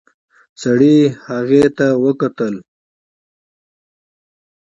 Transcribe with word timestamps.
سړي 0.61 0.97
هغې 1.27 1.65
ته 1.77 1.87
وکتل. 2.03 2.55